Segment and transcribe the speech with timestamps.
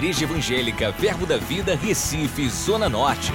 [0.00, 3.30] Igreja Evangélica Verbo da Vida, Recife, Zona Norte.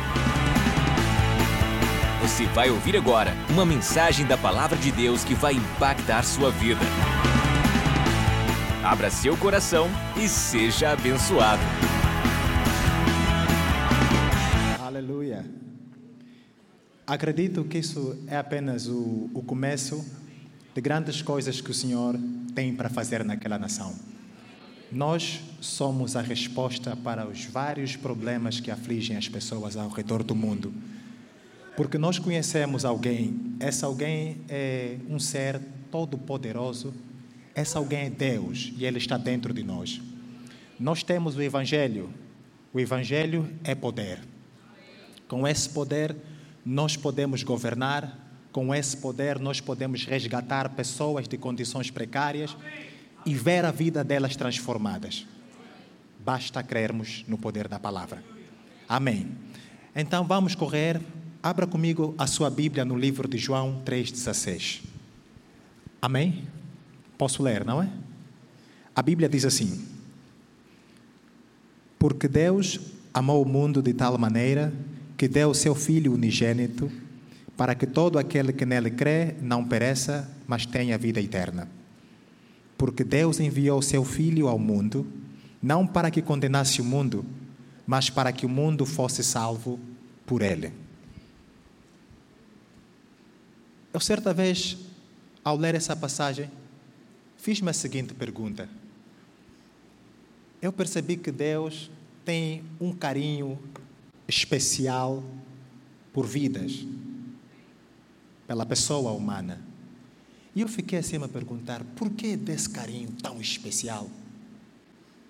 [2.23, 6.81] Você vai ouvir agora uma mensagem da Palavra de Deus que vai impactar sua vida.
[8.83, 9.87] Abra seu coração
[10.17, 11.61] e seja abençoado.
[14.79, 15.45] Aleluia.
[17.05, 20.03] Acredito que isso é apenas o, o começo
[20.73, 22.19] de grandes coisas que o Senhor
[22.55, 24.14] tem para fazer naquela nação.
[24.95, 30.33] Nós somos a resposta para os vários problemas que afligem as pessoas ao redor do
[30.33, 30.73] mundo.
[31.75, 35.59] Porque nós conhecemos alguém, esse alguém é um ser
[35.91, 36.93] todo-poderoso,
[37.53, 39.99] esse alguém é Deus e ele está dentro de nós.
[40.79, 42.09] Nós temos o Evangelho,
[42.73, 44.21] o Evangelho é poder.
[45.27, 46.15] Com esse poder,
[46.65, 48.17] nós podemos governar,
[48.49, 52.55] com esse poder, nós podemos resgatar pessoas de condições precárias
[53.25, 55.25] e ver a vida delas transformadas.
[56.23, 58.23] Basta crermos no poder da palavra.
[58.87, 59.31] Amém.
[59.95, 61.01] Então vamos correr.
[61.41, 64.81] Abra comigo a sua Bíblia no livro de João 3,16.
[66.01, 66.47] Amém?
[67.17, 67.89] Posso ler, não é?
[68.95, 69.85] A Bíblia diz assim:
[71.97, 72.79] Porque Deus
[73.13, 74.73] amou o mundo de tal maneira
[75.17, 76.91] que deu o seu Filho unigênito,
[77.55, 81.69] para que todo aquele que nele crê não pereça, mas tenha vida eterna.
[82.77, 85.05] Porque Deus enviou o seu Filho ao mundo,
[85.61, 87.25] não para que condenasse o mundo,
[87.87, 89.79] mas para que o mundo fosse salvo
[90.25, 90.73] por ele.
[93.93, 94.77] Eu, certa vez,
[95.43, 96.51] ao ler essa passagem,
[97.37, 98.67] fiz-me a seguinte pergunta.
[100.61, 101.89] Eu percebi que Deus
[102.25, 103.57] tem um carinho
[104.27, 105.23] especial
[106.11, 106.85] por vidas,
[108.47, 109.61] pela pessoa humana.
[110.55, 114.09] E eu fiquei assim a me perguntar: por que desse carinho tão especial?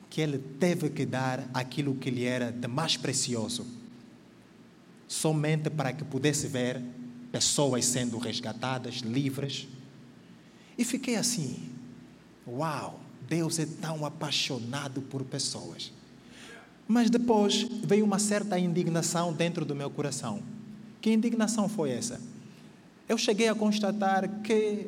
[0.09, 3.65] Que ele teve que dar aquilo que lhe era de mais precioso,
[5.07, 6.81] somente para que pudesse ver
[7.31, 9.67] pessoas sendo resgatadas, livres.
[10.77, 11.69] E fiquei assim:
[12.47, 15.91] uau, Deus é tão apaixonado por pessoas.
[16.87, 20.43] Mas depois veio uma certa indignação dentro do meu coração.
[21.01, 22.21] Que indignação foi essa?
[23.09, 24.87] Eu cheguei a constatar que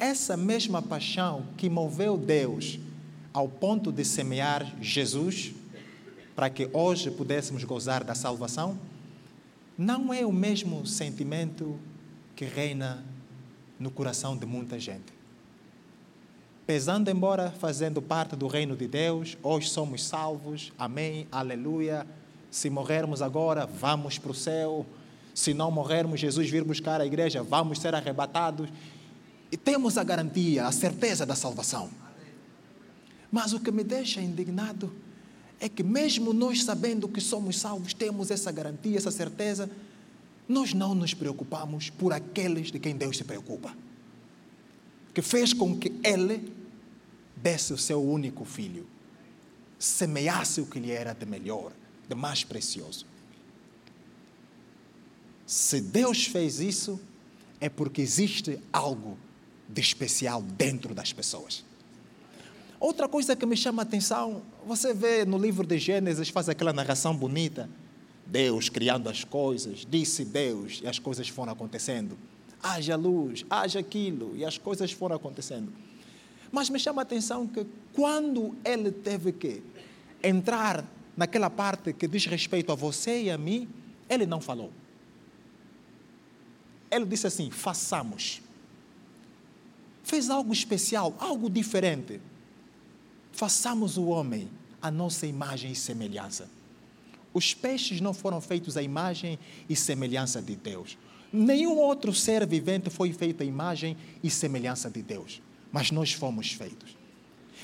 [0.00, 2.78] essa mesma paixão que moveu Deus
[3.32, 5.52] ao ponto de semear Jesus,
[6.34, 8.76] para que hoje pudéssemos gozar da salvação,
[9.76, 11.78] não é o mesmo sentimento
[12.34, 13.04] que reina
[13.78, 15.12] no coração de muita gente.
[16.66, 22.06] Pesando embora fazendo parte do reino de Deus, hoje somos salvos, amém, aleluia.
[22.50, 24.86] Se morrermos agora, vamos para o céu.
[25.34, 28.68] Se não morrermos, Jesus vir buscar a igreja, vamos ser arrebatados.
[29.50, 31.90] E temos a garantia, a certeza da salvação.
[33.30, 34.92] Mas o que me deixa indignado
[35.58, 39.70] é que, mesmo nós sabendo que somos salvos, temos essa garantia, essa certeza,
[40.48, 43.74] nós não nos preocupamos por aqueles de quem Deus se preocupa.
[45.12, 46.52] Que fez com que Ele
[47.36, 48.86] desse o seu único filho,
[49.78, 51.72] semeasse o que lhe era de melhor,
[52.08, 53.06] de mais precioso.
[55.46, 57.00] Se Deus fez isso,
[57.60, 59.18] é porque existe algo
[59.72, 61.64] de especial dentro das pessoas.
[62.78, 66.72] Outra coisa que me chama a atenção, você vê no livro de Gênesis, faz aquela
[66.72, 67.68] narração bonita.
[68.26, 72.16] Deus criando as coisas, disse Deus, e as coisas foram acontecendo.
[72.62, 75.72] Haja luz, haja aquilo, e as coisas foram acontecendo.
[76.50, 79.62] Mas me chama a atenção que quando ele teve que
[80.22, 80.84] entrar
[81.16, 83.68] naquela parte que diz respeito a você e a mim,
[84.08, 84.70] ele não falou.
[86.90, 88.42] Ele disse assim: façamos.
[90.02, 92.20] Fez algo especial, algo diferente.
[93.32, 94.48] Façamos o homem
[94.82, 96.48] a nossa imagem e semelhança.
[97.32, 100.98] Os peixes não foram feitos à imagem e semelhança de Deus.
[101.32, 105.40] Nenhum outro ser vivente foi feito à imagem e semelhança de Deus.
[105.70, 106.96] Mas nós fomos feitos.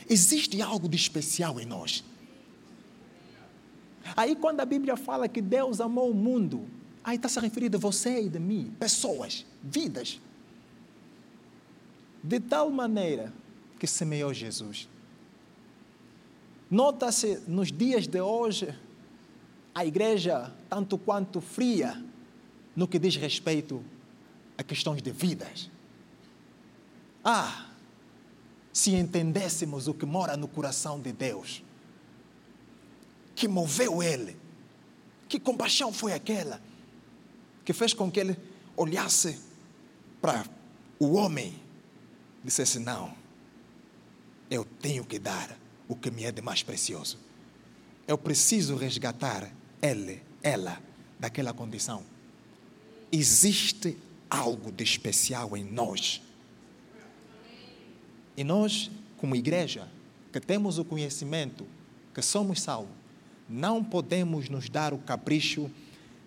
[0.09, 2.05] Existe algo de especial em nós.
[4.17, 6.69] Aí, quando a Bíblia fala que Deus amou o mundo,
[7.03, 10.21] aí está se referindo a você e de mim, pessoas, vidas.
[12.27, 13.33] De tal maneira
[13.79, 14.89] que semeou Jesus.
[16.69, 18.77] Nota-se nos dias de hoje
[19.73, 22.05] a igreja tanto quanto fria
[22.75, 23.81] no que diz respeito
[24.59, 25.71] a questões de vidas.
[27.25, 27.69] Ah,
[28.73, 31.63] se entendêssemos o que mora no coração de Deus,
[33.37, 34.37] que moveu ele,
[35.29, 36.61] que compaixão foi aquela
[37.65, 38.37] que fez com que ele
[38.77, 39.39] olhasse
[40.21, 40.45] para
[40.99, 41.65] o homem
[42.47, 43.15] dissesse: Não,
[44.51, 45.57] eu tenho que dar
[45.89, 47.19] o que me é de mais precioso.
[48.09, 49.51] eu preciso resgatar
[49.83, 50.81] ele, ela,
[51.19, 52.05] daquela condição.
[53.11, 53.97] Existe
[54.31, 56.23] algo de especial em nós.
[58.37, 59.89] E nós, como igreja,
[60.33, 61.67] que temos o conhecimento,
[62.15, 62.95] que somos salvos,
[63.49, 65.71] não podemos nos dar o capricho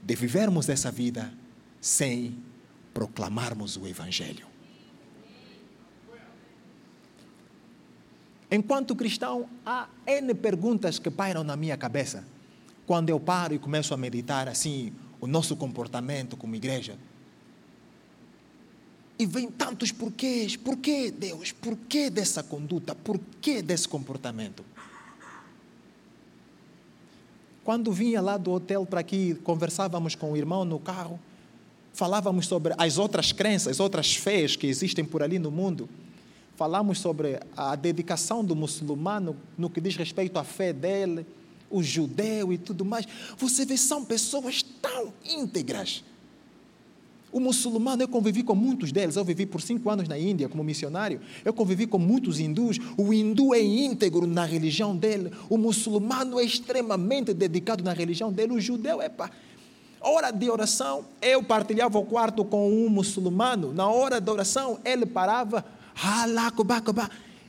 [0.02, 1.34] de vivermos essa vida
[1.80, 2.38] sem
[2.94, 4.49] proclamarmos o Evangelho.
[8.52, 12.24] Enquanto cristão, há N perguntas que pairam na minha cabeça.
[12.88, 14.92] Quando eu paro e começo a meditar assim,
[15.22, 16.98] o nosso comportamento como igreja.
[19.20, 20.56] E vem tantos porquês.
[20.56, 21.52] Por que, Deus?
[21.52, 22.96] Por que dessa conduta?
[22.96, 24.66] Por que desse comportamento?
[27.64, 31.20] Quando vinha lá do hotel para aqui, conversávamos com o irmão no carro,
[31.94, 35.88] falávamos sobre as outras crenças, outras fés que existem por ali no mundo
[36.60, 41.26] falamos sobre a dedicação do muçulmano no que diz respeito à fé dele,
[41.70, 43.06] o judeu e tudo mais.
[43.38, 46.04] Você vê, são pessoas tão íntegras.
[47.32, 49.16] O muçulmano, eu convivi com muitos deles.
[49.16, 51.22] Eu vivi por cinco anos na Índia como missionário.
[51.46, 52.78] Eu convivi com muitos hindus.
[52.98, 55.32] O hindu é íntegro na religião dele.
[55.50, 58.52] O muçulmano é extremamente dedicado na religião dele.
[58.52, 59.32] O judeu é pá.
[60.02, 63.74] Hora de oração, eu partilhava o quarto com um muçulmano.
[63.74, 65.64] Na hora da oração, ele parava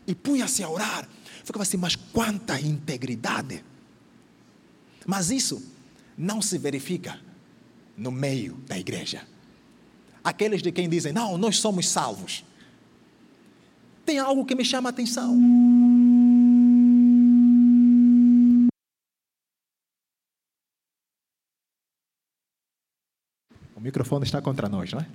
[0.07, 1.09] e punha-se a orar.
[1.45, 3.65] Ficava assim, mas quanta integridade.
[5.07, 5.63] Mas isso
[6.17, 7.19] não se verifica
[7.97, 9.27] no meio da igreja.
[10.23, 12.45] Aqueles de quem dizem, não, nós somos salvos.
[14.05, 15.37] Tem algo que me chama a atenção.
[23.75, 25.07] O microfone está contra nós, não é?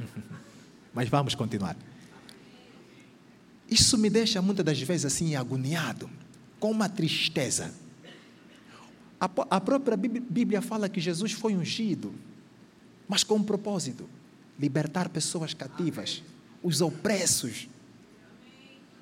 [0.92, 1.76] Mas vamos continuar.
[3.74, 6.08] Isso me deixa muitas das vezes assim agoniado,
[6.60, 7.74] com uma tristeza.
[9.20, 12.14] A, a própria Bíblia fala que Jesus foi ungido,
[13.08, 14.08] mas com um propósito:
[14.60, 16.22] libertar pessoas cativas,
[16.62, 17.66] os opressos.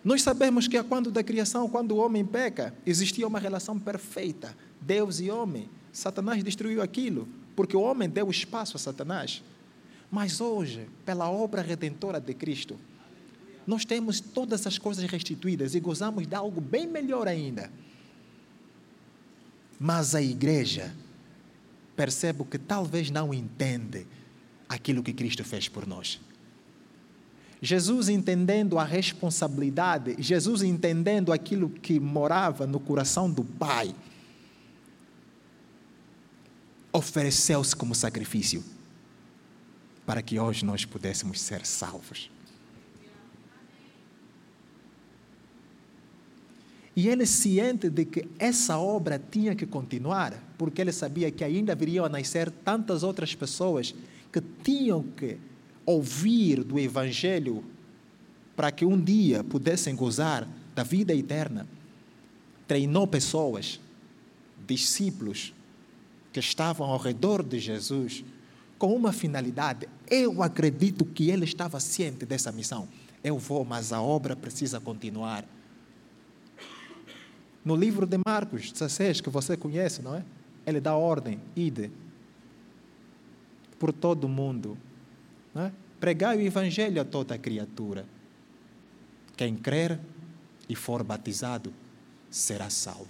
[0.02, 5.20] Nós sabemos que quando da criação, quando o homem peca, existia uma relação perfeita, Deus
[5.20, 5.68] e homem.
[5.92, 9.42] Satanás destruiu aquilo, porque o homem deu espaço a Satanás.
[10.10, 12.78] Mas hoje, pela obra redentora de Cristo,
[13.66, 17.70] nós temos todas as coisas restituídas e gozamos de algo bem melhor ainda.
[19.78, 20.94] Mas a igreja
[21.96, 24.06] percebe que talvez não entende
[24.68, 26.20] aquilo que Cristo fez por nós.
[27.60, 33.94] Jesus entendendo a responsabilidade, Jesus entendendo aquilo que morava no coração do Pai,
[36.92, 38.64] ofereceu-se como sacrifício
[40.04, 42.28] para que hoje nós pudéssemos ser salvos.
[46.94, 51.74] E ele ciente de que essa obra tinha que continuar, porque ele sabia que ainda
[51.74, 53.94] viriam a nascer tantas outras pessoas
[54.30, 55.38] que tinham que
[55.86, 57.64] ouvir do Evangelho
[58.54, 61.66] para que um dia pudessem gozar da vida eterna.
[62.68, 63.80] Treinou pessoas,
[64.66, 65.54] discípulos,
[66.32, 68.24] que estavam ao redor de Jesus
[68.78, 69.88] com uma finalidade.
[70.10, 72.88] Eu acredito que ele estava ciente dessa missão.
[73.22, 75.44] Eu vou, mas a obra precisa continuar.
[77.64, 80.24] No livro de Marcos 16, que você conhece, não é?
[80.66, 81.90] Ele dá ordem, ide
[83.78, 84.76] por todo o mundo.
[85.54, 85.72] Não é?
[86.00, 88.04] Pregai o evangelho a toda criatura.
[89.36, 90.00] Quem crer
[90.68, 91.72] e for batizado
[92.30, 93.08] será salvo.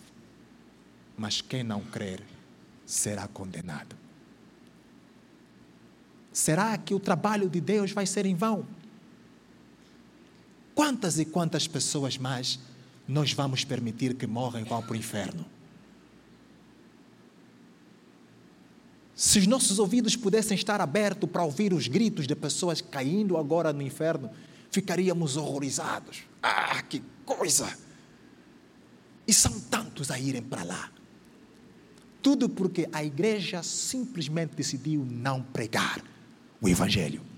[1.17, 2.23] Mas quem não crer
[2.85, 3.97] será condenado.
[6.33, 8.67] Será que o trabalho de Deus vai ser em vão?
[10.75, 12.59] Quantas e quantas pessoas mais
[13.07, 15.45] nós vamos permitir que morram e vão para o inferno.
[19.15, 23.73] Se os nossos ouvidos pudessem estar abertos para ouvir os gritos de pessoas caindo agora
[23.73, 24.31] no inferno,
[24.71, 26.23] ficaríamos horrorizados.
[26.43, 27.77] Ah, que coisa!
[29.27, 30.91] E são tantos a irem para lá.
[32.23, 36.03] Tudo porque a igreja simplesmente decidiu não pregar
[36.61, 37.32] o Evangelho.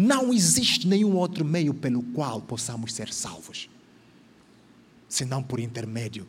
[0.00, 3.68] Não existe nenhum outro meio pelo qual possamos ser salvos,
[5.08, 6.24] senão por intermédio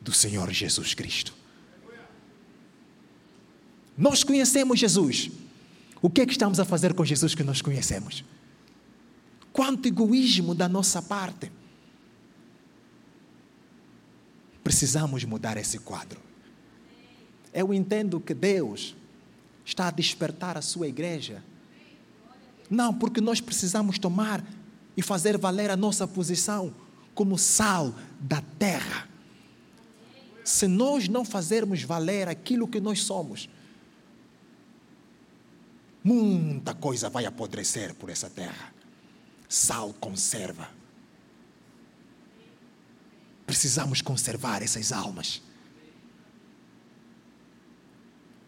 [0.00, 1.32] do Senhor Jesus Cristo.
[3.96, 5.30] Nós conhecemos Jesus.
[6.02, 8.24] O que é que estamos a fazer com Jesus que nós conhecemos?
[9.52, 11.52] Quanto egoísmo da nossa parte.
[14.64, 16.20] Precisamos mudar esse quadro.
[17.52, 18.96] Eu entendo que Deus
[19.64, 21.44] está a despertar a sua igreja
[22.70, 24.44] não, porque nós precisamos tomar
[24.96, 26.74] e fazer valer a nossa posição
[27.14, 29.08] como sal da terra.
[30.44, 33.48] se nós não fazermos valer aquilo que nós somos,
[36.02, 38.74] muita coisa vai apodrecer por essa terra.
[39.48, 40.68] Sal conserva.
[43.46, 45.42] Precisamos conservar essas almas.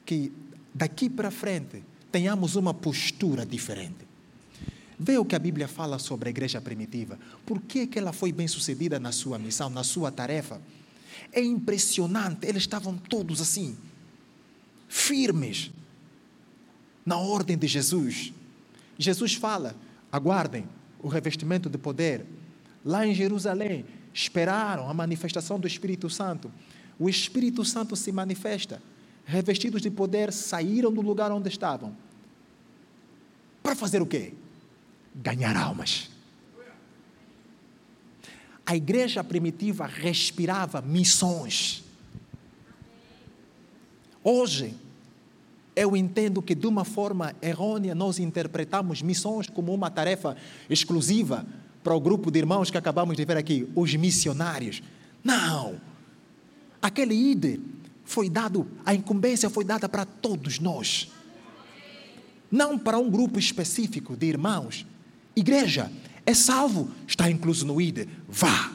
[0.04, 0.30] Que
[0.74, 1.82] daqui para frente
[2.16, 4.06] tenhamos uma postura diferente.
[4.98, 7.18] Vê o que a Bíblia fala sobre a igreja primitiva.
[7.44, 10.58] Por que, que ela foi bem sucedida na sua missão, na sua tarefa?
[11.30, 13.76] É impressionante, eles estavam todos assim,
[14.88, 15.70] firmes,
[17.04, 18.32] na ordem de Jesus.
[18.98, 19.76] Jesus fala:
[20.10, 20.66] aguardem
[21.02, 22.24] o revestimento de poder.
[22.82, 26.50] Lá em Jerusalém, esperaram a manifestação do Espírito Santo.
[26.98, 28.80] O Espírito Santo se manifesta.
[29.26, 32.05] Revestidos de poder, saíram do lugar onde estavam.
[33.66, 34.32] Para fazer o quê?
[35.12, 36.08] Ganhar almas.
[38.64, 41.82] A igreja primitiva respirava missões.
[44.22, 44.72] Hoje,
[45.74, 50.36] eu entendo que de uma forma errônea nós interpretamos missões como uma tarefa
[50.70, 51.44] exclusiva
[51.82, 54.80] para o grupo de irmãos que acabamos de ver aqui, os missionários.
[55.24, 55.80] Não!
[56.80, 57.58] Aquele ID
[58.04, 61.10] foi dado, a incumbência foi dada para todos nós.
[62.56, 64.86] Não para um grupo específico de irmãos.
[65.36, 65.92] Igreja,
[66.24, 68.08] é salvo, está incluso no ID.
[68.26, 68.72] Vá.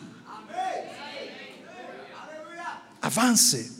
[3.02, 3.72] Avance.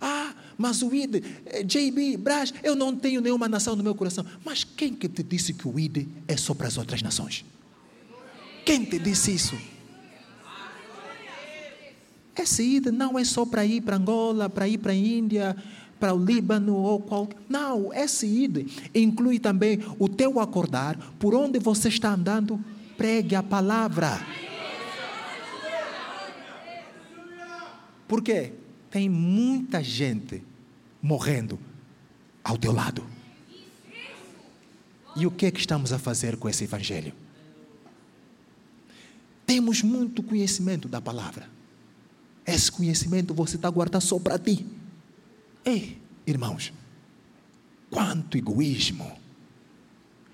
[0.00, 4.24] Ah, mas o ID, eh, JB, Brás, eu não tenho nenhuma nação no meu coração.
[4.42, 7.44] Mas quem que te disse que o ID é só para as outras nações?
[8.64, 9.58] Quem te disse isso?
[12.34, 15.54] Essa ida não é só para ir para Angola, para ir para a Índia,
[15.98, 17.36] para o Líbano ou qualquer.
[17.48, 22.62] Não, essa ida inclui também o teu acordar, por onde você está andando,
[22.96, 24.20] pregue a palavra.
[28.06, 28.52] Por quê?
[28.90, 30.42] Tem muita gente
[31.02, 31.58] morrendo
[32.42, 33.04] ao teu lado.
[35.16, 37.12] E o que é que estamos a fazer com esse evangelho?
[39.46, 41.48] Temos muito conhecimento da palavra.
[42.46, 44.66] Esse conhecimento você está guardando só para ti.
[45.64, 46.72] Ei, irmãos,
[47.90, 49.10] quanto egoísmo.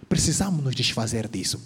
[0.09, 1.61] Precisamos nos desfazer disso.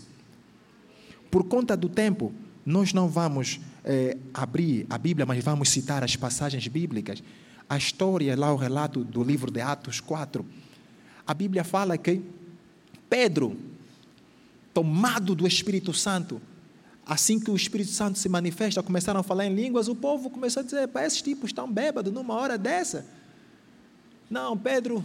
[1.30, 2.32] Por conta do tempo,
[2.64, 7.22] nós não vamos é, abrir a Bíblia, mas vamos citar as passagens bíblicas.
[7.68, 10.44] A história, lá o relato do livro de Atos 4.
[11.26, 12.20] A Bíblia fala que
[13.08, 13.56] Pedro,
[14.74, 16.40] tomado do Espírito Santo,
[17.06, 20.62] Assim que o Espírito Santo se manifesta, começaram a falar em línguas, o povo começou
[20.62, 23.04] a dizer: esses tipos estão bêbados numa hora dessa.
[24.30, 25.04] Não, Pedro,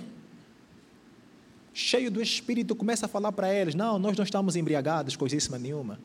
[1.74, 6.00] cheio do Espírito, começa a falar para eles: não, nós não estamos embriagados, coisíssima nenhuma.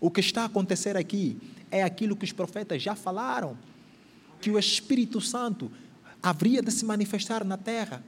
[0.00, 1.38] O que está a acontecer aqui
[1.70, 3.56] é aquilo que os profetas já falaram:
[4.40, 5.70] que o Espírito Santo
[6.22, 8.02] haveria de se manifestar na terra.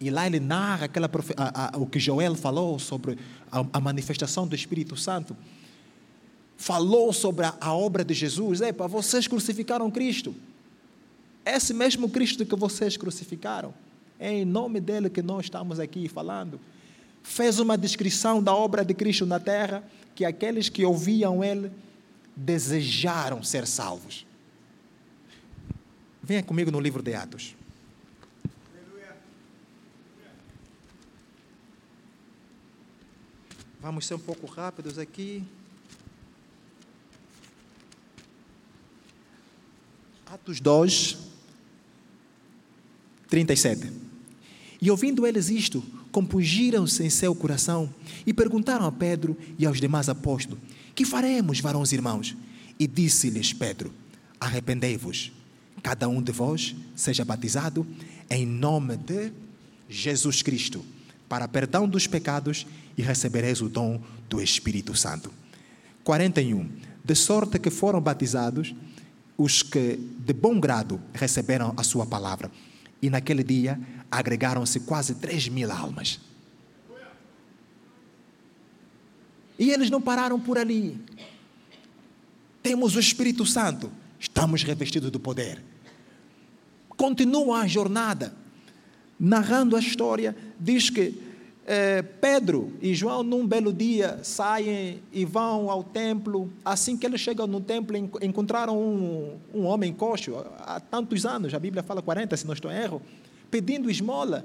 [0.00, 3.18] E lá ele narra aquela, a, a, o que Joel falou sobre
[3.50, 5.36] a, a, manifestação do Espírito Santo.
[6.56, 8.60] Falou sobre a, obra de Jesus.
[8.60, 10.34] Epa, vocês crucificaram Cristo.
[11.44, 13.74] Esse mesmo Cristo que vocês crucificaram.
[14.18, 16.58] É em nome dele que nós estamos aqui falando.
[17.22, 19.84] Fez uma descrição da obra de Cristo na terra,
[20.14, 21.70] que aqueles que ouviam ele
[22.36, 24.26] desejaram ser salvos.
[26.22, 27.54] Venha comigo no livro de Atos.
[33.80, 35.44] Vamos ser um pouco rápidos aqui.
[40.24, 41.18] Atos 2,
[43.28, 43.90] 37.
[44.80, 47.92] E ouvindo eles isto, compungiram-se em seu coração
[48.26, 50.60] e perguntaram a Pedro e aos demais apóstolos:
[50.94, 52.36] Que faremos, varões irmãos?
[52.78, 53.92] E disse-lhes Pedro:
[54.38, 55.32] Arrependei-vos,
[55.82, 57.86] cada um de vós seja batizado
[58.28, 59.32] em nome de
[59.88, 60.84] Jesus Cristo,
[61.28, 62.66] para perdão dos pecados
[62.96, 65.30] e recebereis o dom do Espírito Santo.
[66.04, 66.68] 41.
[67.04, 68.74] De sorte que foram batizados
[69.36, 72.50] os que de bom grado receberam a sua palavra.
[73.04, 73.78] E naquele dia
[74.10, 76.18] agregaram-se quase 3 mil almas.
[79.58, 80.98] E eles não pararam por ali.
[82.62, 85.62] Temos o Espírito Santo, estamos revestidos do poder.
[86.96, 88.34] Continua a jornada.
[89.20, 91.22] Narrando a história, diz que
[91.66, 96.52] é, Pedro e João, num belo dia, saem e vão ao templo.
[96.64, 101.58] Assim que eles chegam no templo, encontraram um, um homem coxo, há tantos anos, a
[101.58, 103.00] Bíblia fala 40, se não estou em erro,
[103.50, 104.44] pedindo esmola.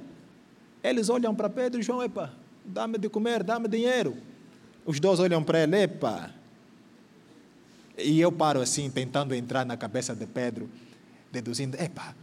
[0.82, 2.32] Eles olham para Pedro e João, epa,
[2.64, 4.16] dá-me de comer, dá-me dinheiro.
[4.86, 6.32] Os dois olham para ele, epa,
[7.98, 10.70] E eu paro assim, tentando entrar na cabeça de Pedro,
[11.30, 12.16] deduzindo: epa,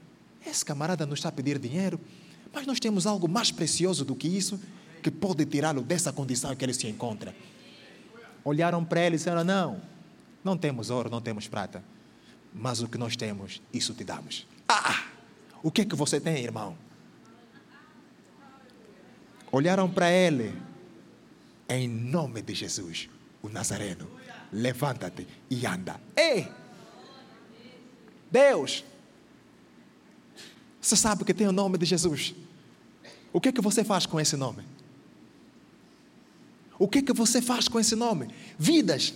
[0.47, 2.01] esse camarada nos está a pedir dinheiro,
[2.51, 4.59] mas nós temos algo mais precioso do que isso,
[5.07, 7.33] que pode tirá-lo dessa condição em que ele se encontra.
[8.45, 9.81] Olharam para ele e disseram: não,
[10.43, 11.85] não temos ouro, não temos prata,
[12.53, 14.49] mas o que nós temos, isso te damos.
[14.69, 15.05] Ah,
[15.63, 16.77] o que é que você tem, irmão?
[19.53, 20.61] Olharam para ele,
[21.69, 23.09] em nome de Jesus,
[23.41, 24.11] o Nazareno,
[24.53, 26.01] levanta-te e anda.
[26.17, 26.51] Ei!
[28.29, 28.85] Deus!
[30.81, 32.35] Você sabe que tem o nome de Jesus.
[33.33, 34.65] O que é que você faz com esse nome?
[36.79, 38.29] O que é que você faz com esse nome?
[38.59, 39.15] Vidas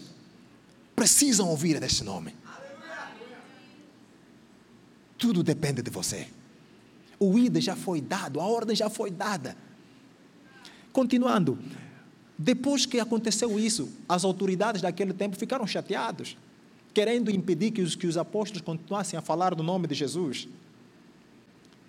[0.96, 2.34] precisam ouvir desse nome.
[5.18, 6.28] Tudo depende de você.
[7.18, 9.54] O ID já foi dado, a ordem já foi dada.
[10.92, 11.58] Continuando,
[12.38, 16.38] depois que aconteceu isso, as autoridades daquele tempo ficaram chateados,
[16.94, 20.48] querendo impedir que os, que os apóstolos continuassem a falar do nome de Jesus.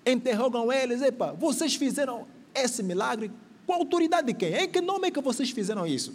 [0.05, 3.31] Interrogam eles: epa, vocês fizeram esse milagre
[3.71, 4.53] com a autoridade de quem?
[4.53, 6.13] Em que nome é que vocês fizeram isso?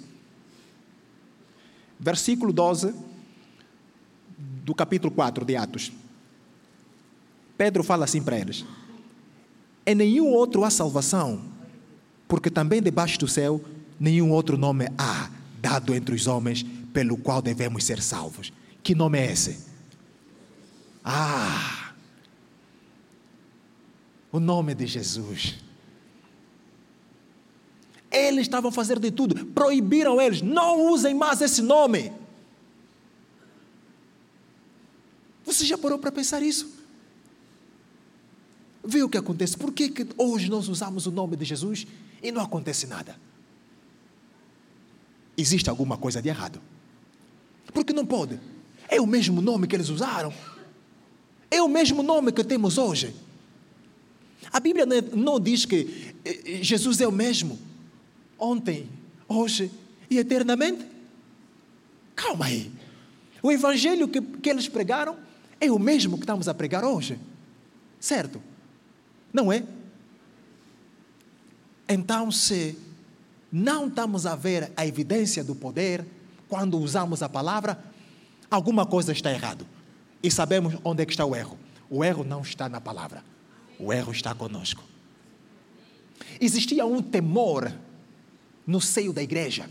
[1.98, 2.94] Versículo 12
[4.62, 5.90] do capítulo 4 de Atos.
[7.56, 8.62] Pedro fala assim para eles:
[9.86, 11.42] Em nenhum outro há salvação,
[12.28, 13.58] porque também debaixo do céu
[13.98, 18.52] nenhum outro nome há dado entre os homens pelo qual devemos ser salvos.
[18.82, 19.64] Que nome é esse?
[21.02, 21.94] Ah!
[24.30, 25.65] O nome de Jesus.
[28.16, 32.10] Eles estavam fazendo de tudo, proibiram eles, não usem mais esse nome.
[35.44, 36.74] Você já parou para pensar isso?
[38.82, 39.56] Vê o que acontece.
[39.56, 41.86] Por que, que hoje nós usamos o nome de Jesus
[42.22, 43.18] e não acontece nada?
[45.36, 46.60] Existe alguma coisa de errado.
[47.74, 48.40] Porque não pode.
[48.88, 50.32] É o mesmo nome que eles usaram.
[51.50, 53.14] É o mesmo nome que temos hoje.
[54.50, 57.58] A Bíblia não diz que eh, eh, Jesus é o mesmo
[58.38, 58.88] ontem,
[59.28, 59.70] hoje
[60.10, 60.86] e eternamente.
[62.14, 62.70] Calma aí.
[63.42, 65.16] O evangelho que, que eles pregaram
[65.60, 67.18] é o mesmo que estamos a pregar hoje.
[68.00, 68.42] Certo?
[69.32, 69.64] Não é?
[71.88, 72.78] Então, se
[73.50, 76.04] não estamos a ver a evidência do poder
[76.48, 77.82] quando usamos a palavra,
[78.50, 79.66] alguma coisa está errado.
[80.22, 81.58] E sabemos onde é que está o erro.
[81.88, 83.22] O erro não está na palavra.
[83.78, 84.82] O erro está conosco.
[86.40, 87.72] Existia um temor
[88.66, 89.68] no seio da igreja.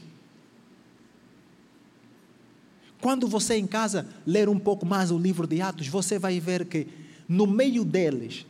[3.01, 6.65] Quando você em casa ler um pouco mais o livro de Atos, você vai ver
[6.65, 6.87] que
[7.27, 8.45] no meio deles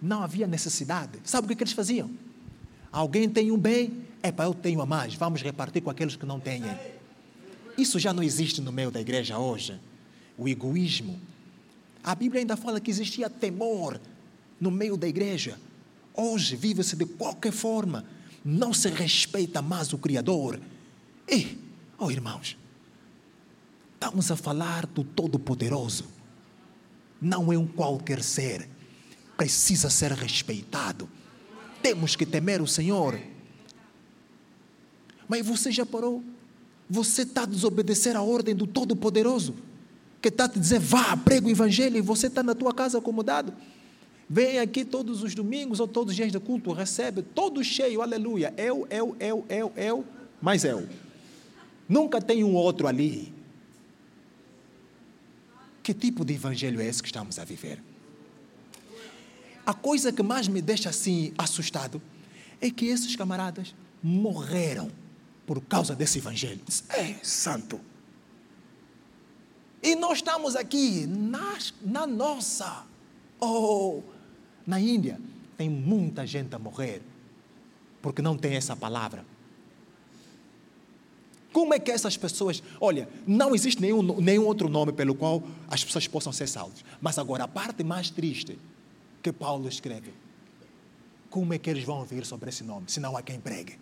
[0.00, 1.20] não havia necessidade.
[1.24, 2.10] Sabe o que, que eles faziam?
[2.90, 6.26] Alguém tem um bem, é para eu tenho a mais, vamos repartir com aqueles que
[6.26, 6.64] não têm.
[7.78, 9.78] Isso já não existe no meio da igreja hoje.
[10.36, 11.20] O egoísmo.
[12.02, 14.00] A Bíblia ainda fala que existia temor
[14.60, 15.58] no meio da igreja.
[16.14, 18.04] Hoje vive-se de qualquer forma.
[18.44, 20.60] Não se respeita mais o Criador.
[21.28, 21.58] E,
[21.98, 22.56] oh irmãos,
[23.94, 26.06] estamos a falar do Todo-Poderoso.
[27.20, 28.68] Não é um qualquer ser
[29.42, 31.08] precisa ser respeitado.
[31.82, 33.18] Temos que temer o Senhor.
[35.28, 36.22] Mas você já parou?
[36.88, 39.56] Você está a desobedecer a ordem do Todo-Poderoso,
[40.20, 42.98] que está a te dizer, vá, prega o Evangelho, e você está na tua casa
[42.98, 43.52] acomodado.
[44.32, 48.54] Vem aqui todos os domingos ou todos os dias de culto, recebe, todo cheio, aleluia.
[48.56, 50.06] Eu, eu, eu, eu, eu,
[50.40, 50.88] mais eu.
[51.86, 53.30] Nunca tem um outro ali.
[55.82, 57.78] Que tipo de evangelho é esse que estamos a viver?
[59.66, 62.00] A coisa que mais me deixa assim assustado
[62.58, 64.90] é que esses camaradas morreram
[65.44, 66.62] por causa desse evangelho.
[66.88, 67.78] É santo.
[69.82, 72.86] E nós estamos aqui na, na nossa.
[73.38, 74.00] Oh,
[74.66, 75.20] na Índia
[75.56, 77.02] tem muita gente a morrer
[78.00, 79.24] porque não tem essa palavra.
[81.52, 82.62] Como é que essas pessoas.
[82.80, 86.82] Olha, não existe nenhum, nenhum outro nome pelo qual as pessoas possam ser salvas.
[87.00, 88.58] Mas agora, a parte mais triste
[89.22, 90.12] que Paulo escreve.
[91.28, 93.78] Como é que eles vão ouvir sobre esse nome, se não há quem pregue?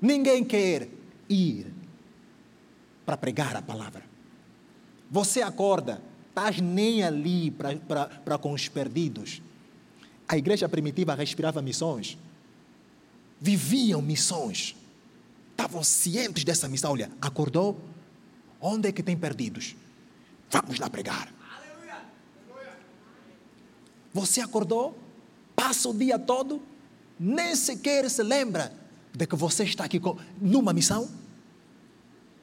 [0.00, 0.88] Ninguém quer
[1.28, 1.72] ir
[3.04, 4.04] para pregar a palavra.
[5.10, 6.02] Você acorda,
[6.36, 9.40] estás nem ali para com os perdidos.
[10.28, 12.18] A igreja primitiva respirava missões,
[13.40, 14.76] viviam missões,
[15.52, 16.92] estavam cientes dessa missão.
[16.92, 17.80] Olha, acordou?
[18.60, 19.74] Onde é que tem perdidos?
[20.50, 21.32] Vamos lá pregar.
[24.12, 24.98] Você acordou,
[25.54, 26.60] passa o dia todo,
[27.18, 28.74] nem sequer se lembra
[29.12, 30.00] de que você está aqui
[30.38, 31.08] numa missão.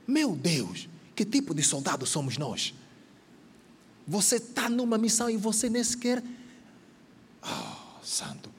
[0.08, 2.74] Meu Deus, que tipo de soldado somos nós?
[4.08, 6.24] Você está numa missão e você nem sequer.
[7.42, 8.50] Oh, santo.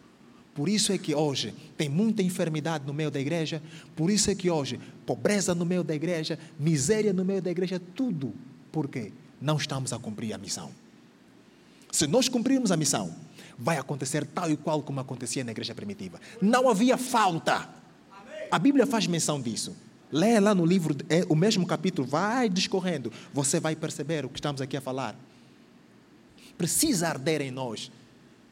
[0.54, 3.61] Por isso é que hoje tem muita enfermidade no meio da igreja,
[3.96, 7.80] por isso é que hoje pobreza no meio da igreja, miséria no meio da igreja,
[7.94, 8.33] tudo.
[8.70, 9.12] Por quê?
[9.40, 10.70] Não estamos a cumprir a missão.
[11.90, 13.14] Se nós cumprirmos a missão,
[13.59, 16.20] vai acontecer tal e qual como acontecia na igreja primitiva.
[16.40, 17.68] Não havia falta.
[18.50, 19.76] A Bíblia faz menção disso.
[20.11, 24.38] Lê lá no livro, é, o mesmo capítulo, vai discorrendo, você vai perceber o que
[24.38, 25.16] estamos aqui a falar.
[26.56, 27.90] Precisa arder em nós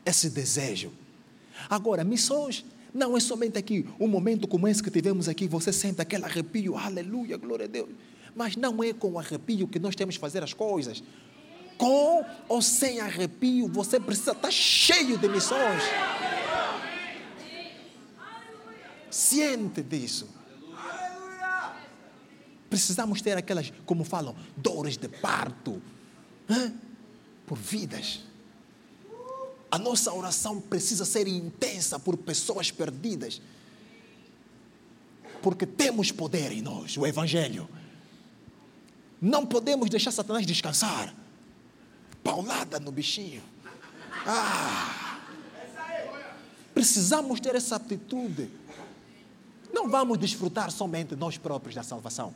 [0.05, 0.93] esse desejo.
[1.69, 6.01] Agora, missões não é somente aqui, um momento como esse que tivemos aqui, você sente
[6.01, 7.89] aquele arrepio, aleluia, glória a Deus.
[8.35, 11.03] Mas não é com arrepio que nós temos que fazer as coisas.
[11.79, 15.83] Com ou sem arrepio, você precisa estar cheio de missões.
[19.11, 20.29] Ciente disso.
[22.69, 25.83] Precisamos ter aquelas, como falam, dores de parto
[26.49, 26.73] hein?
[27.53, 28.21] Por vidas.
[29.71, 33.43] A nossa oração precisa ser intensa por pessoas perdidas.
[35.43, 37.69] Porque temos poder em nós, o Evangelho.
[39.21, 41.15] Não podemos deixar Satanás descansar.
[42.25, 43.43] Paulada no bichinho.
[44.27, 45.21] Ah!
[46.73, 48.49] Precisamos ter essa atitude.
[49.71, 52.33] Não vamos desfrutar somente nós próprios da salvação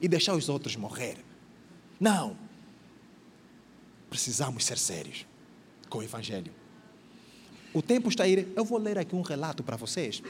[0.00, 1.22] e deixar os outros morrer.
[2.00, 2.45] Não.
[4.16, 5.26] Precisamos ser sérios
[5.90, 6.50] com o Evangelho.
[7.74, 8.48] O tempo está a ir.
[8.56, 10.22] Eu vou ler aqui um relato para vocês.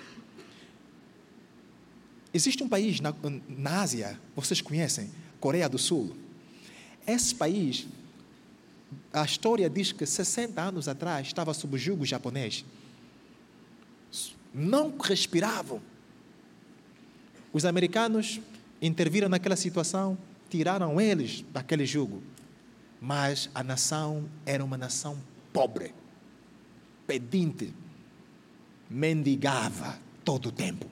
[2.34, 3.14] Existe um país na,
[3.48, 6.16] na Ásia, vocês conhecem, Coreia do Sul.
[7.06, 7.86] Esse país,
[9.12, 12.64] a história diz que 60 anos atrás estava sob o jugo japonês.
[14.52, 15.80] Não respiravam.
[17.52, 18.40] Os americanos
[18.82, 20.18] interviram naquela situação,
[20.50, 22.20] tiraram eles daquele jugo.
[23.00, 25.18] Mas a nação era uma nação
[25.52, 25.94] pobre,
[27.06, 27.72] pedinte,
[28.88, 30.86] mendigava todo o tempo.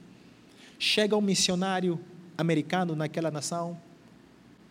[0.79, 1.99] Chega um missionário
[2.37, 3.81] americano naquela nação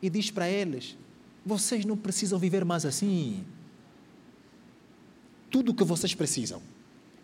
[0.02, 0.98] e diz para eles:
[1.46, 3.46] vocês não precisam viver mais assim.
[5.50, 6.62] Tudo o que vocês precisam.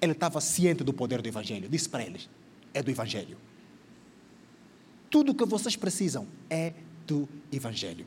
[0.01, 1.67] Ele estava ciente do poder do Evangelho.
[1.67, 2.29] Disse para eles:
[2.73, 3.37] é do Evangelho.
[5.09, 6.73] Tudo o que vocês precisam é
[7.07, 8.05] do Evangelho.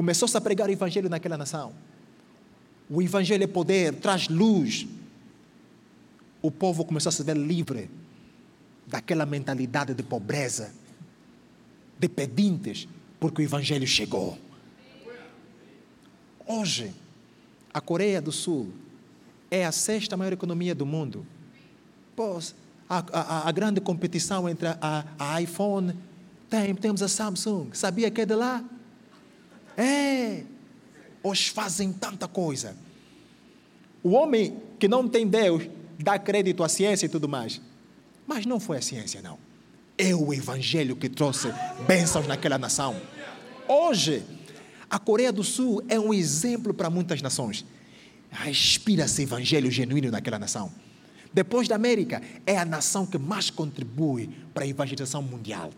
[0.00, 1.74] Começou-se a pregar o Evangelho naquela nação.
[2.88, 4.86] O Evangelho é poder, traz luz.
[6.40, 7.90] O povo começou a se ver livre
[8.86, 10.72] daquela mentalidade de pobreza,
[11.98, 12.88] de pedintes,
[13.20, 14.38] porque o Evangelho chegou.
[16.46, 16.94] Hoje,
[17.70, 18.72] a Coreia do Sul
[19.50, 21.26] é a sexta maior economia do mundo.
[22.16, 22.54] Pois,
[22.88, 25.94] a, a, a grande competição entre a, a iPhone,
[26.48, 27.68] tem, temos a Samsung.
[27.74, 28.64] Sabia que é de lá?
[29.76, 30.42] É.
[31.22, 32.76] Hoje fazem tanta coisa.
[34.02, 37.60] O homem que não tem Deus dá crédito à ciência e tudo mais.
[38.26, 39.38] Mas não foi a ciência, não.
[39.98, 41.48] É o Evangelho que trouxe
[41.86, 43.00] bênçãos naquela nação.
[43.68, 44.22] Hoje,
[44.88, 47.64] a Coreia do Sul é um exemplo para muitas nações.
[48.30, 50.72] Respira-se Evangelho genuíno naquela nação.
[51.32, 55.70] Depois da América, é a nação que mais contribui para a evangelização mundial.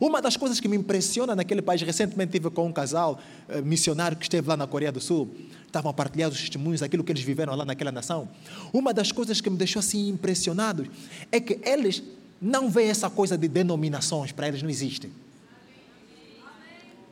[0.00, 4.16] Uma das coisas que me impressiona naquele país, recentemente tive com um casal uh, missionário
[4.16, 5.34] que esteve lá na Coreia do Sul,
[5.66, 8.28] estavam a partilhar os testemunhos daquilo que eles viveram lá naquela nação.
[8.72, 10.86] Uma das coisas que me deixou assim impressionado
[11.30, 12.02] é que eles
[12.40, 15.10] não veem essa coisa de denominações, para eles não existe.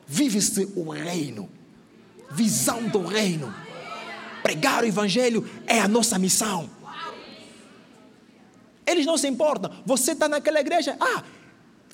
[0.07, 1.49] Vive-se o reino,
[2.31, 3.55] visão do reino.
[4.43, 6.69] Pregar o evangelho é a nossa missão.
[8.87, 9.71] Eles não se importam.
[9.87, 11.23] Você está naquela igreja, ah,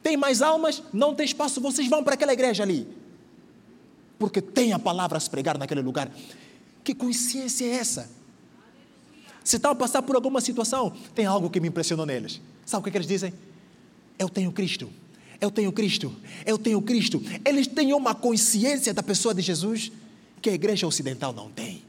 [0.09, 2.88] tem mais almas, não tem espaço, vocês vão para aquela igreja ali.
[4.18, 6.11] Porque tem a palavra a se pregar naquele lugar.
[6.83, 8.11] Que consciência é essa?
[9.44, 12.40] Se estão a passar por alguma situação, tem algo que me impressionou neles.
[12.64, 13.35] Sabe o que, é que eles dizem?
[14.18, 14.90] Eu tenho Cristo.
[15.38, 16.11] Eu tenho Cristo.
[16.47, 17.23] Eu tenho Cristo.
[17.44, 19.92] Eles têm uma consciência da pessoa de Jesus
[20.40, 21.83] que a igreja ocidental não tem.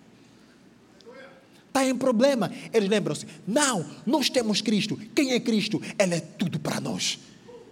[1.69, 2.51] Está em problema.
[2.73, 4.97] Eles lembram-se: não, nós temos Cristo.
[5.15, 5.81] Quem é Cristo?
[5.97, 7.17] Ele é tudo para nós.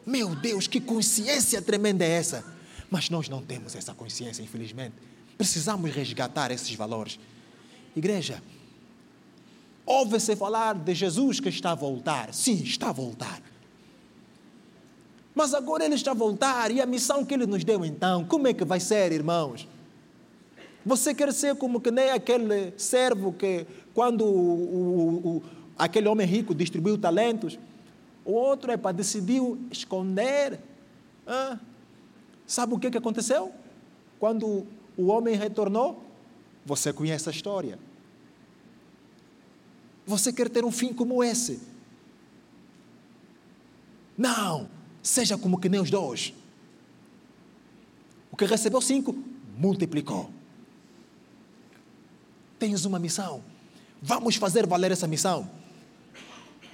[0.08, 2.46] Meu Deus, que consciência tremenda é essa?
[2.90, 4.94] Mas nós não temos essa consciência, infelizmente.
[5.38, 7.20] Precisamos resgatar esses valores.
[7.94, 8.42] Igreja,
[9.86, 12.34] ouve-se falar de Jesus que está a voltar.
[12.34, 13.42] Sim, está a voltar.
[15.36, 18.48] Mas agora ele está a voltar e a missão que ele nos deu então, como
[18.48, 19.68] é que vai ser, irmãos?
[20.86, 25.44] Você quer ser como que nem aquele servo que, quando o, o, o,
[25.78, 27.60] aquele homem rico distribuiu talentos,
[28.28, 30.60] O outro, epa, decidiu esconder.
[31.26, 31.58] Ah,
[32.46, 33.54] sabe o que, que aconteceu?
[34.20, 36.04] Quando o homem retornou,
[36.66, 37.80] você conhece a história.
[40.06, 41.62] Você quer ter um fim como esse?
[44.18, 44.70] Não,
[45.02, 46.34] seja como que nem os dois.
[48.30, 49.16] O que recebeu cinco,
[49.58, 50.30] multiplicou.
[52.60, 53.42] Tens uma missão.
[54.02, 55.50] Vamos fazer valer essa missão.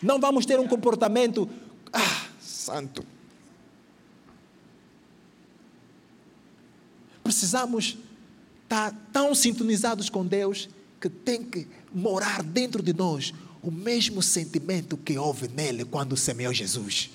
[0.04, 1.50] Não vamos ter um comportamento,
[1.94, 3.06] ah, santo.
[7.24, 7.98] Precisamos
[8.64, 14.98] estar tão sintonizados com Deus que tem que morar dentro de nós o mesmo sentimento
[14.98, 17.10] que houve nele quando semeou Jesus.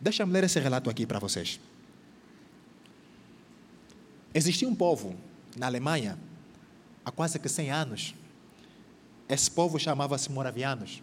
[0.00, 1.60] Deixa-me ler esse relato aqui para vocês.
[4.34, 5.16] Existia um povo
[5.56, 6.18] na Alemanha
[7.08, 8.14] há quase que 100 anos.
[9.28, 11.02] Esse povo chamava-se moravianos.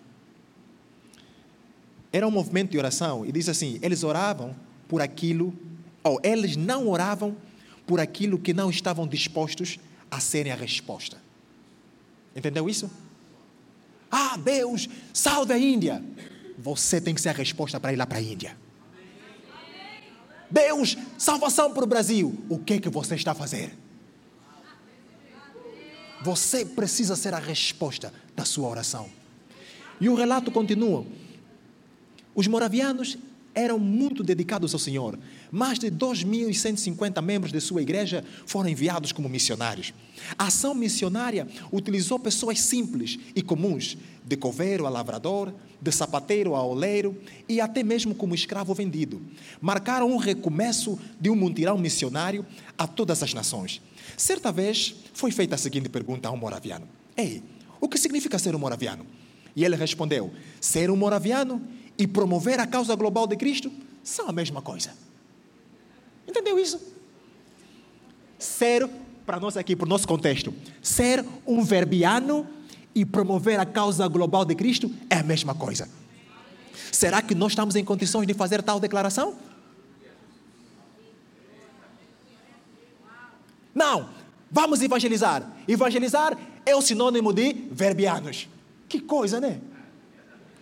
[2.12, 4.56] Era um movimento de oração e diz assim: eles oravam
[4.88, 5.54] por aquilo,
[6.04, 7.36] ou eles não oravam
[7.86, 11.18] por aquilo que não estavam dispostos a serem a resposta.
[12.36, 12.90] Entendeu isso?
[14.10, 16.04] Ah, Deus, salve a Índia.
[16.58, 18.58] Você tem que ser a resposta para ir lá para a Índia.
[20.50, 22.38] Deus, salvação para o Brasil.
[22.48, 23.85] O que é que você está a fazer?
[26.26, 29.08] Você precisa ser a resposta da sua oração.
[30.02, 31.06] E o relato continua.
[32.34, 33.16] Os moravianos
[33.54, 35.20] eram muito dedicados ao Senhor.
[35.52, 39.94] Mais de 2.150 membros de sua igreja foram enviados como missionários.
[40.36, 46.64] A ação missionária utilizou pessoas simples e comuns, de coveiro a lavrador, de sapateiro a
[46.64, 47.16] oleiro
[47.48, 49.22] e até mesmo como escravo vendido.
[49.62, 52.44] Marcaram um recomeço de um mutirão missionário
[52.76, 53.80] a todas as nações.
[54.18, 57.44] Certa vez foi feita a seguinte pergunta a um moraviano: Ei,
[57.80, 59.06] o que significa ser um moraviano?
[59.56, 61.62] E ele respondeu: Ser um moraviano
[61.98, 63.72] e promover a causa global de Cristo
[64.04, 64.92] são a mesma coisa.
[66.28, 66.80] Entendeu isso?
[68.38, 68.88] Ser,
[69.26, 72.48] para nós aqui, para o nosso contexto, ser um verbiano
[72.94, 75.90] e promover a causa global de Cristo é a mesma coisa.
[76.92, 79.36] Será que nós estamos em condições de fazer tal declaração?
[83.76, 84.10] Não,
[84.50, 85.52] vamos evangelizar.
[85.68, 88.48] Evangelizar é o sinônimo de verbianos.
[88.88, 89.60] Que coisa, né?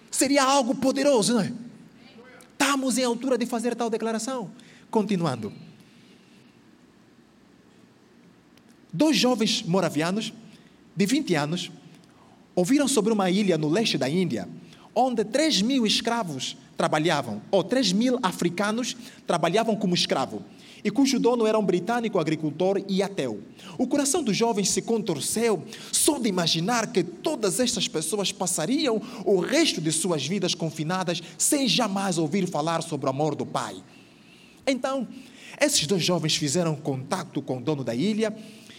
[0.10, 1.54] Seria algo poderoso, não é?
[2.52, 4.50] Estamos em altura de fazer tal declaração.
[4.90, 5.54] Continuando.
[8.92, 10.34] Dois jovens moravianos,
[10.96, 11.72] de 20 anos,
[12.56, 14.48] ouviram sobre uma ilha no leste da Índia,
[14.96, 18.96] onde 3 mil escravos trabalhavam, ou 3 mil africanos
[19.26, 20.44] trabalhavam como escravo
[20.84, 23.42] e cujo dono era um britânico agricultor e ateu.
[23.78, 29.40] O coração dos jovens se contorceu só de imaginar que todas estas pessoas passariam o
[29.40, 33.76] resto de suas vidas confinadas sem jamais ouvir falar sobre o amor do Pai.
[34.68, 35.08] Então,
[35.60, 38.36] esses dois jovens fizeram contato com o dono da ilha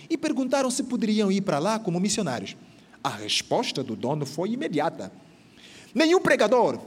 [0.09, 2.57] e perguntaram se poderiam ir para lá como missionários.
[3.03, 5.13] A resposta do dono foi imediata.
[5.95, 6.79] Nenhum pregador,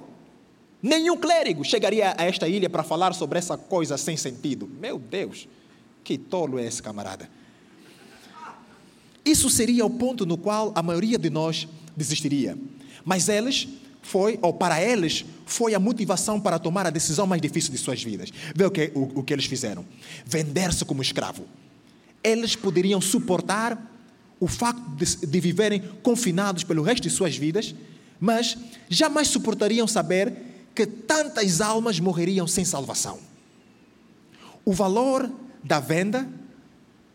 [0.81, 4.69] Nenhum clérigo chegaria a esta ilha para falar sobre essa coisa sem sentido.
[4.79, 5.47] Meu Deus,
[6.03, 7.29] que tolo é esse camarada.
[9.25, 12.57] Isso seria o ponto no qual a maioria de nós desistiria.
[13.03, 13.67] Mas eles
[14.01, 18.01] foi, ou para eles, foi a motivação para tomar a decisão mais difícil de suas
[18.01, 18.31] vidas.
[18.55, 19.85] Vê o que, o, o que eles fizeram:
[20.25, 21.45] vender-se como escravo.
[22.23, 23.77] Eles poderiam suportar
[24.39, 27.75] o facto de, de viverem confinados pelo resto de suas vidas,
[28.19, 28.57] mas
[28.89, 30.46] jamais suportariam saber
[30.77, 33.17] que tantas almas morreriam sem salvação.
[34.63, 35.27] O valor
[35.63, 36.29] da venda,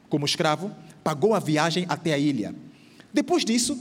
[0.09, 2.53] como escravo, pagou a viagem até a ilha.
[3.15, 3.79] Depois disso,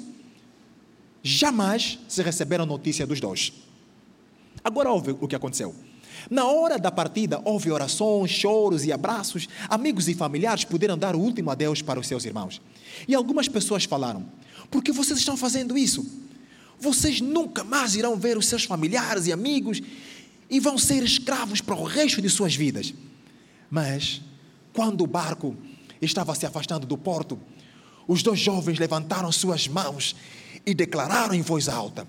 [1.24, 3.54] jamais se receberam notícia dos dois.
[4.63, 5.74] Agora houve o que aconteceu.
[6.30, 9.50] Na hora da partida, houve orações, choros e abraços.
[9.67, 12.62] Amigos e familiares puderam dar o último adeus para os seus irmãos.
[13.08, 14.28] E algumas pessoas falaram:
[14.70, 16.06] Por que vocês estão fazendo isso?
[16.82, 19.82] Vocês nunca mais irão ver os seus familiares e amigos
[20.50, 22.94] e vão ser escravos para o resto de suas vidas.
[23.70, 24.20] Mas,
[24.74, 25.56] quando o barco
[26.02, 27.39] estava se afastando do porto,
[28.08, 30.15] os dois jovens levantaram suas mãos
[30.65, 32.08] e declararam em voz alta: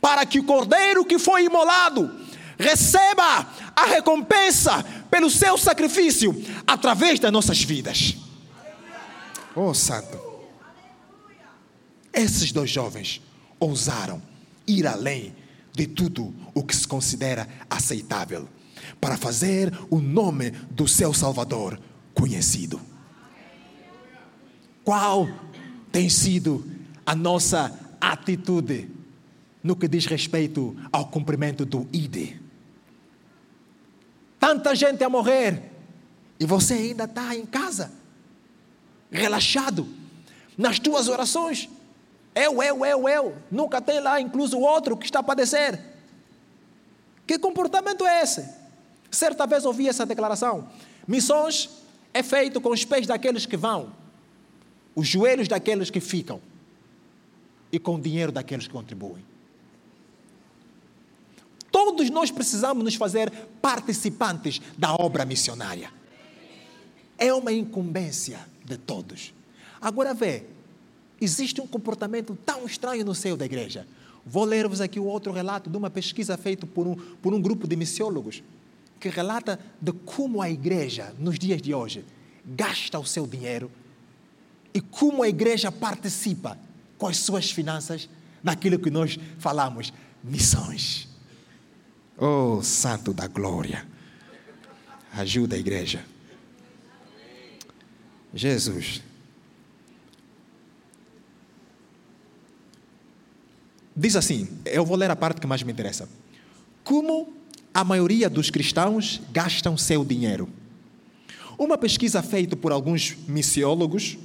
[0.00, 2.10] Para que o cordeiro que foi imolado
[2.58, 6.34] receba a recompensa pelo seu sacrifício
[6.66, 8.16] através das nossas vidas.
[9.54, 10.26] Oh, Santo.
[12.12, 13.22] Esses dois jovens
[13.58, 14.22] ousaram
[14.66, 15.34] ir além
[15.72, 18.48] de tudo o que se considera aceitável
[19.00, 21.80] para fazer o nome do seu Salvador
[22.14, 22.80] conhecido.
[24.84, 25.28] Qual
[25.92, 26.64] tem sido
[27.04, 28.88] a nossa atitude
[29.62, 32.36] no que diz respeito ao cumprimento do ID.
[34.38, 35.72] Tanta gente a morrer
[36.38, 37.92] e você ainda está em casa,
[39.10, 39.88] relaxado,
[40.56, 41.68] nas tuas orações.
[42.34, 43.36] Eu, eu, eu, eu.
[43.50, 45.82] Nunca tem lá incluso o outro que está a padecer.
[47.26, 48.48] Que comportamento é esse?
[49.10, 50.68] Certa vez ouvi essa declaração.
[51.06, 51.68] Missões
[52.12, 53.92] é feito com os pés daqueles que vão,
[54.94, 56.40] os joelhos daqueles que ficam
[57.70, 59.24] e com o dinheiro daqueles que contribuem.
[61.70, 65.92] Todos nós precisamos nos fazer participantes da obra missionária.
[67.18, 69.34] É uma incumbência de todos.
[69.80, 70.46] Agora vê,
[71.20, 73.86] existe um comportamento tão estranho no seio da igreja.
[74.24, 77.66] Vou ler-vos aqui o outro relato de uma pesquisa feita por um, por um grupo
[77.66, 78.42] de missiólogos
[79.00, 82.04] que relata de como a igreja, nos dias de hoje,
[82.44, 83.70] gasta o seu dinheiro
[84.74, 86.58] e como a igreja participa
[86.96, 88.08] com as suas finanças
[88.42, 91.08] naquilo que nós falamos, missões.
[92.16, 93.86] Oh, Santo da Glória,
[95.12, 96.04] ajuda a igreja.
[98.34, 99.07] Jesus.
[103.98, 106.08] Diz assim, eu vou ler a parte que mais me interessa.
[106.84, 107.32] Como
[107.74, 110.48] a maioria dos cristãos gastam seu dinheiro?
[111.58, 114.16] Uma pesquisa feita por alguns missiólogos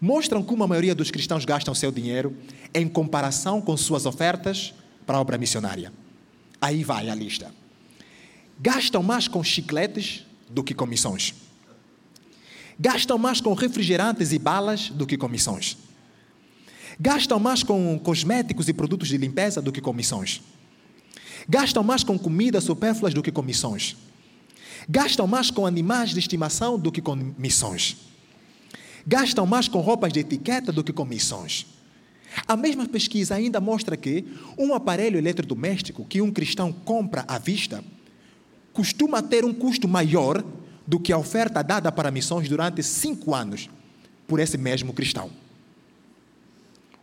[0.00, 2.36] mostram como a maioria dos cristãos gastam seu dinheiro
[2.74, 4.74] em comparação com suas ofertas
[5.06, 5.92] para a obra missionária.
[6.60, 7.54] Aí vai a lista.
[8.58, 11.32] Gastam mais com chicletes do que com missões.
[12.76, 15.78] Gastam mais com refrigerantes e balas do que com missões.
[16.98, 20.42] Gastam mais com cosméticos e produtos de limpeza do que com missões.
[21.48, 23.96] Gastam mais com comida supérfluas do que com missões.
[24.88, 27.96] Gastam mais com animais de estimação do que com missões.
[29.06, 31.66] Gastam mais com roupas de etiqueta do que com missões.
[32.46, 34.24] A mesma pesquisa ainda mostra que
[34.58, 37.84] um aparelho eletrodoméstico que um cristão compra à vista
[38.72, 40.44] costuma ter um custo maior
[40.86, 43.68] do que a oferta dada para missões durante cinco anos
[44.26, 45.30] por esse mesmo cristão.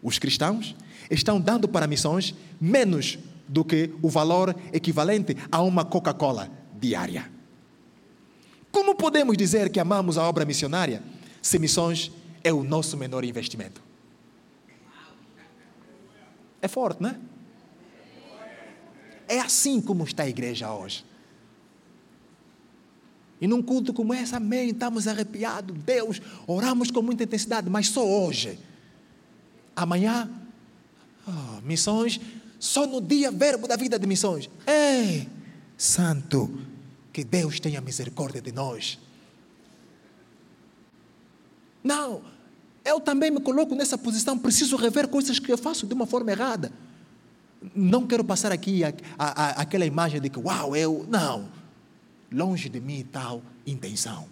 [0.04, 0.76] Os cristãos
[1.10, 7.32] estão dando para missões menos do que o valor equivalente a uma Coca-Cola diária.
[8.72, 11.02] Como podemos dizer que amamos a obra missionária
[11.42, 12.12] se missões
[12.44, 13.82] é o nosso menor investimento?
[16.62, 17.18] É forte, não é?
[19.28, 21.06] É assim como está a igreja hoje.
[23.40, 28.06] E num culto como esse, amém, estamos arrepiados, Deus, oramos com muita intensidade, mas só
[28.06, 28.58] hoje.
[29.76, 30.30] Amanhã,
[31.28, 32.20] oh, missões,
[32.60, 34.50] só no dia verbo da vida de missões.
[34.66, 35.28] Ei,
[35.78, 36.62] santo,
[37.12, 39.00] que Deus tenha misericórdia de nós.
[41.84, 42.22] Não,
[42.86, 46.32] eu também me coloco nessa posição, preciso rever coisas que eu faço de uma forma
[46.32, 46.72] errada.
[47.76, 51.06] Não quero passar aqui a, a, a, aquela imagem de que, uau, eu.
[51.10, 51.64] Não
[52.34, 54.26] longe de mim tal intenção.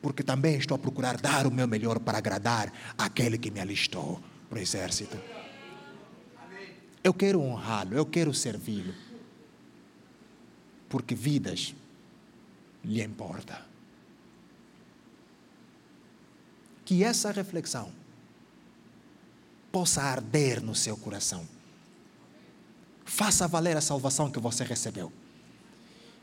[0.00, 4.20] Porque também estou a procurar dar o meu melhor para agradar aquele que me alistou
[4.48, 5.18] para o exército.
[7.02, 8.94] Eu quero honrá-lo, eu quero servi-lo.
[10.88, 11.74] Porque vidas
[12.84, 13.66] lhe importa.
[16.84, 17.92] Que essa reflexão
[19.70, 21.46] possa arder no seu coração.
[23.04, 25.12] Faça valer a salvação que você recebeu.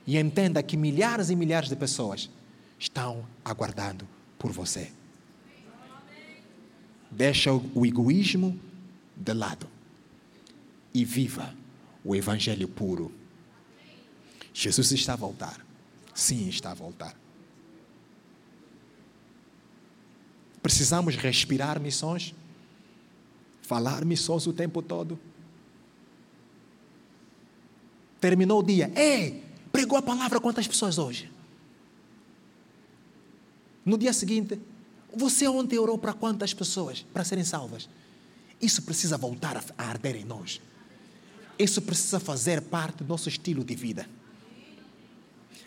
[0.07, 2.29] E entenda que milhares e milhares de pessoas
[2.79, 4.07] estão aguardando
[4.37, 4.91] por você.
[7.09, 8.59] Deixa o egoísmo
[9.15, 9.67] de lado
[10.93, 11.55] e viva
[12.03, 13.11] o Evangelho puro.
[14.53, 15.65] Jesus está a voltar.
[16.13, 17.15] Sim, está a voltar.
[20.61, 22.33] Precisamos respirar missões,
[23.61, 25.19] falar missões o tempo todo.
[28.19, 28.91] Terminou o dia.
[28.95, 31.29] Ei, Pregou a palavra quantas pessoas hoje?
[33.85, 34.59] No dia seguinte,
[35.15, 37.87] você ontem orou para quantas pessoas para serem salvas?
[38.59, 40.59] Isso precisa voltar a arder em nós.
[41.57, 44.09] Isso precisa fazer parte do nosso estilo de vida.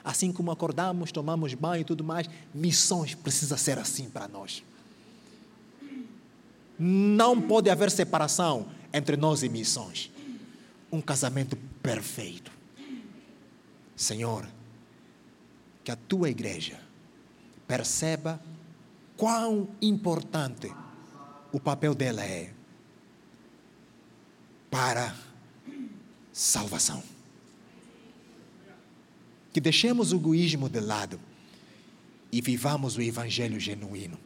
[0.05, 4.63] Assim como acordamos, tomamos banho e tudo mais, missões precisa ser assim para nós.
[6.79, 10.11] Não pode haver separação entre nós e missões.
[10.91, 12.51] Um casamento perfeito.
[13.97, 14.47] Senhor,
[15.85, 16.88] que a tua igreja
[17.69, 18.41] perceba
[19.17, 20.75] quão importante
[21.53, 22.53] o papel dela é
[24.69, 25.15] para
[26.33, 27.03] salvação.
[29.53, 31.21] Que deixemos o egoísmo de lado
[32.33, 34.19] e vivamos o evangelho genuíno.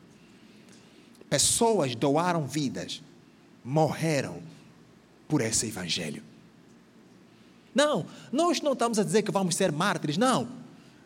[1.28, 3.02] Pessoas doaram vidas
[3.64, 4.42] morreram
[5.28, 6.22] por esse evangelho.
[7.74, 10.48] Não, nós não estamos a dizer que vamos ser mártires, não.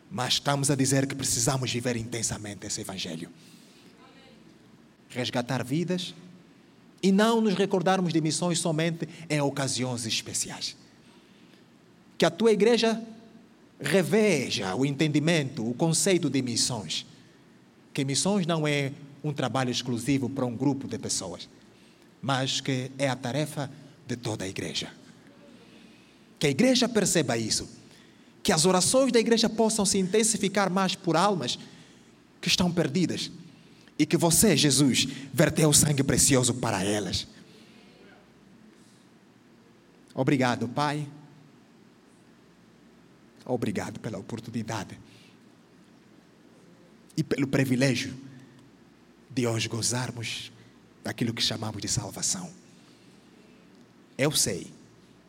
[0.09, 3.29] Mas estamos a dizer que precisamos viver intensamente esse evangelho.
[5.09, 6.13] Resgatar vidas
[7.01, 10.75] e não nos recordarmos de missões somente em ocasiões especiais.
[12.17, 13.01] Que a tua igreja
[13.79, 17.05] reveja o entendimento, o conceito de missões.
[17.93, 18.91] Que missões não é
[19.23, 21.49] um trabalho exclusivo para um grupo de pessoas,
[22.21, 23.69] mas que é a tarefa
[24.07, 24.91] de toda a igreja.
[26.39, 27.67] Que a igreja perceba isso.
[28.47, 31.59] Que as orações da igreja possam se intensificar mais por almas
[32.39, 33.29] que estão perdidas.
[33.99, 37.27] E que você, Jesus, verteu sangue precioso para elas.
[40.15, 41.05] Obrigado, Pai.
[43.43, 44.97] Obrigado pela oportunidade
[47.17, 48.15] e pelo privilégio
[49.29, 50.53] de hoje gozarmos
[51.03, 52.49] daquilo que chamamos de salvação.
[54.17, 54.71] Eu sei,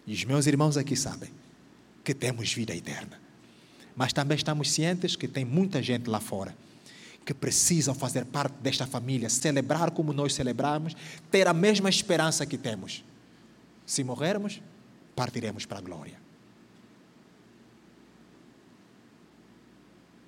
[0.06, 1.32] e os meus irmãos aqui sabem,
[2.08, 3.20] que temos vida eterna.
[3.94, 6.56] Mas também estamos cientes que tem muita gente lá fora
[7.22, 10.96] que precisam fazer parte desta família, celebrar como nós celebramos,
[11.30, 13.04] ter a mesma esperança que temos.
[13.84, 14.62] Se morrermos,
[15.14, 16.18] partiremos para a glória.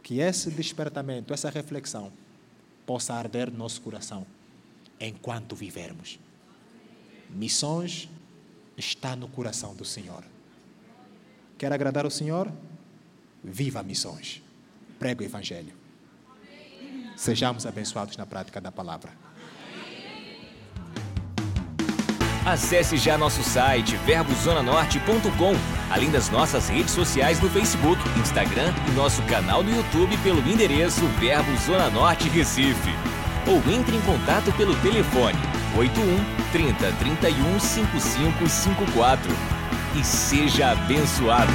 [0.03, 2.12] que esse despertamento, essa reflexão,
[2.85, 4.26] possa arder no nosso coração
[5.01, 6.18] enquanto vivermos.
[7.31, 8.09] Missões
[8.76, 10.24] está no coração do Senhor.
[11.61, 12.51] Quer agradar o Senhor?
[13.45, 14.43] Viva missões.
[14.99, 15.75] Prega o Evangelho.
[17.15, 19.13] Sejamos abençoados na prática da palavra.
[22.47, 25.53] Acesse já nosso site verbozonanorte.com,
[25.93, 31.07] além das nossas redes sociais no Facebook, Instagram e nosso canal no YouTube pelo endereço
[31.19, 32.95] Verbo Zona Norte Recife.
[33.47, 35.39] Ou entre em contato pelo telefone
[35.77, 39.60] 81 30 31 5554
[39.95, 41.53] e seja abençoado.